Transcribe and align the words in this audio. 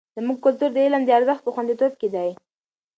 زموږ 0.17 0.37
کلتور 0.45 0.69
د 0.73 0.77
علم 0.85 1.01
د 1.05 1.09
ارزښت 1.17 1.41
په 1.43 1.51
خوندیتوب 1.55 1.93
کې 1.99 2.07
دی. 2.15 2.29